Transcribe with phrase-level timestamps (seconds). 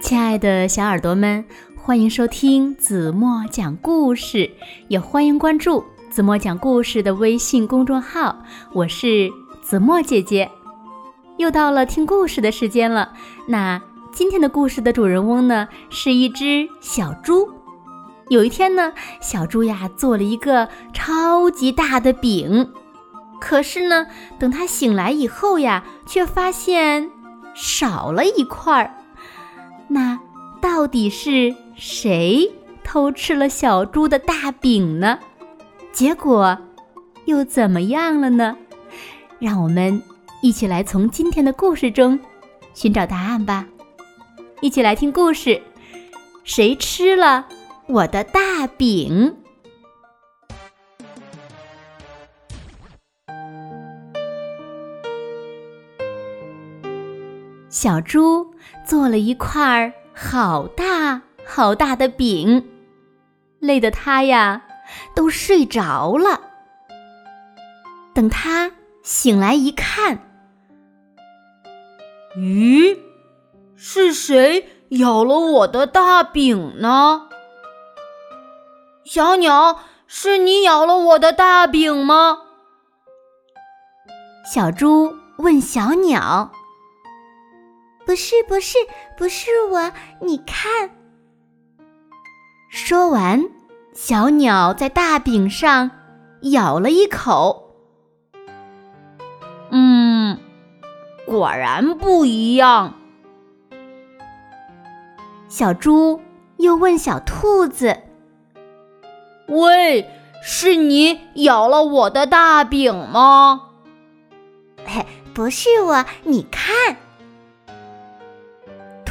[0.00, 1.44] 亲爱的小耳朵们，
[1.76, 4.50] 欢迎收听子墨讲故事，
[4.88, 8.42] 也欢迎关注子墨讲故事的微信公众号。
[8.72, 9.30] 我是
[9.62, 10.50] 子墨姐姐，
[11.36, 13.12] 又到了听故事的时间了。
[13.46, 13.80] 那
[14.10, 17.50] 今天的故事的主人翁呢，是一只小猪。
[18.28, 22.72] 有一天呢，小猪呀做了一个超级大的饼，
[23.38, 24.06] 可是呢，
[24.38, 27.10] 等他醒来以后呀，却发现
[27.54, 28.94] 少了一块儿。
[29.92, 30.20] 那
[30.60, 32.48] 到底是谁
[32.84, 35.18] 偷吃了小猪的大饼呢？
[35.92, 36.56] 结果
[37.24, 38.56] 又怎么样了呢？
[39.40, 40.00] 让我们
[40.42, 42.20] 一起来从今天的故事中
[42.72, 43.66] 寻找答案吧！
[44.60, 45.60] 一起来听故事：
[46.44, 47.48] 谁吃了
[47.88, 49.34] 我的大饼？
[57.68, 58.49] 小猪
[58.84, 62.68] 做了一块好大好大的饼，
[63.58, 64.62] 累得它呀
[65.14, 66.40] 都睡着了。
[68.14, 70.18] 等它醒来一看，
[72.36, 72.98] 咦，
[73.76, 77.28] 是谁咬了我的大饼呢？
[79.04, 82.38] 小鸟，是你咬了我的大饼吗？
[84.44, 86.52] 小猪问小鸟。
[88.04, 88.76] 不是不是
[89.16, 90.90] 不是我，你看。
[92.68, 93.44] 说完，
[93.94, 95.90] 小鸟在大饼上
[96.42, 97.74] 咬了一口。
[99.70, 100.38] 嗯，
[101.26, 102.94] 果然不一样。
[105.48, 106.20] 小猪
[106.58, 107.96] 又问小兔子
[109.48, 110.08] ：“喂，
[110.42, 113.70] 是你咬了我的大饼吗
[114.86, 116.96] ？”“嘿，不是我，你看。”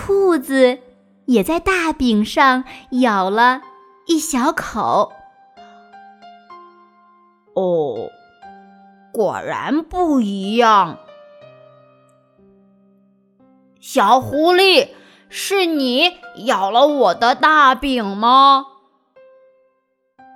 [0.09, 0.79] 兔子
[1.25, 3.61] 也在大饼上咬了
[4.07, 5.13] 一小口。
[7.53, 8.09] 哦，
[9.13, 10.97] 果然不一样。
[13.79, 14.89] 小狐狸，
[15.29, 18.65] 是你咬了我的大饼吗？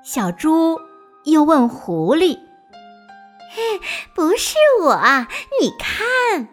[0.03, 0.80] 小猪
[1.24, 2.38] 又问狐狸
[3.50, 3.81] ：“嘿，
[4.14, 4.96] 不是我，
[5.59, 6.48] 你看。”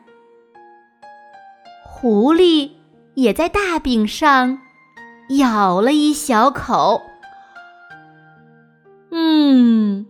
[1.84, 2.79] 狐狸。
[3.20, 4.62] 也在大饼上
[5.38, 7.02] 咬了一小口。
[9.10, 10.06] 嗯，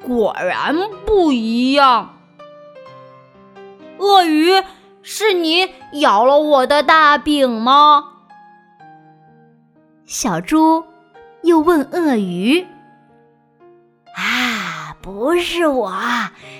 [0.00, 2.14] 果然不一样。
[3.98, 4.62] 鳄鱼，
[5.02, 8.04] 是你咬了我的大饼吗？
[10.06, 10.84] 小猪
[11.42, 12.64] 又问鳄鱼
[14.14, 15.92] ：“啊，不是我，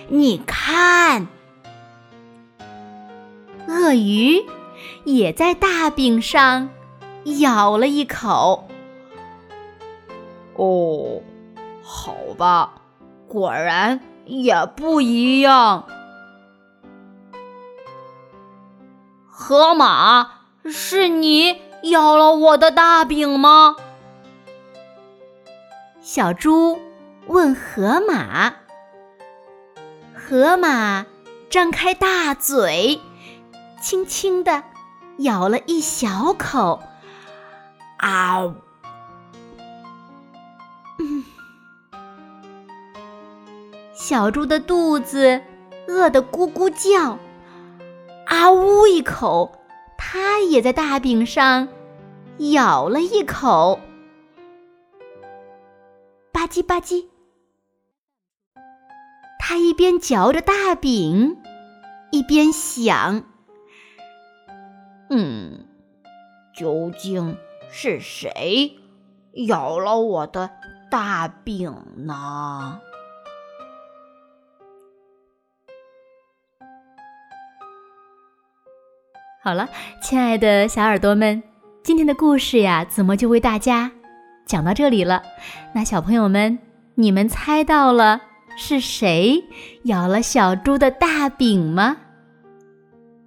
[0.09, 1.29] 你看。”
[3.69, 4.45] 鳄鱼。
[5.05, 6.69] 也在大饼上
[7.41, 8.69] 咬了一口。
[10.56, 11.22] 哦，
[11.83, 12.72] 好吧，
[13.28, 15.87] 果然也不一样。
[19.27, 20.31] 河马，
[20.66, 23.77] 是你咬了我的大饼吗？
[26.03, 26.78] 小猪
[27.27, 28.55] 问河马。
[30.15, 31.06] 河马
[31.49, 33.00] 张开大嘴，
[33.81, 34.62] 轻轻地。
[35.21, 36.83] 咬了一小口，
[37.99, 38.55] 啊！
[40.99, 41.25] 嗯，
[43.95, 45.43] 小猪的肚子
[45.87, 47.19] 饿得咕咕叫，
[48.27, 49.61] 啊呜一口，
[49.99, 51.69] 它也在大饼上
[52.39, 53.79] 咬了一口，
[56.33, 57.07] 吧唧吧唧，
[59.39, 61.37] 它一边嚼着大饼，
[62.11, 63.25] 一边想。
[65.12, 65.66] 嗯，
[66.54, 67.37] 究竟
[67.69, 68.76] 是谁
[69.48, 70.48] 咬了我的
[70.88, 71.75] 大饼
[72.06, 72.81] 呢？
[79.42, 79.68] 好了，
[80.01, 81.42] 亲爱的小耳朵们，
[81.83, 83.91] 今天的故事呀，子墨就为大家
[84.47, 85.24] 讲到这里了。
[85.74, 86.56] 那小朋友们，
[86.95, 88.21] 你们猜到了
[88.56, 89.42] 是谁
[89.84, 91.97] 咬了小猪的大饼吗？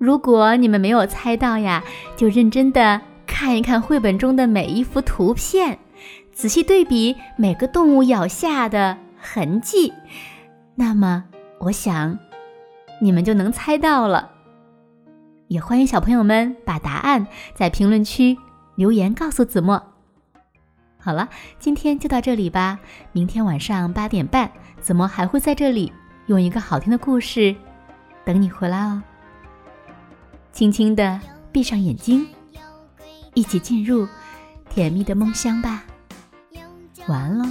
[0.04, 1.82] 如果你们没有猜到呀，
[2.18, 5.80] 就认真的看一看绘本中的每一幅图片，
[6.34, 9.94] 仔细对比每个动物咬下的痕迹，
[10.76, 11.24] 那么
[11.58, 12.20] 我想
[13.00, 14.30] 你们就能猜到了。
[15.48, 18.38] 也欢迎小朋友们把答案在评论区
[18.76, 19.82] 留言告诉子墨。
[21.00, 21.30] 好了，
[21.60, 22.78] 今天就到这里吧。
[23.14, 24.52] 明天晚上八点半，
[24.82, 25.94] 子墨还会在这里
[26.26, 27.56] 用一个好听的故事
[28.26, 29.02] 等你回来哦。
[30.54, 31.20] 轻轻地
[31.52, 32.28] 闭上眼睛，
[33.34, 34.08] 一起进入
[34.70, 35.84] 甜蜜的梦乡吧。
[37.08, 37.46] 完喽。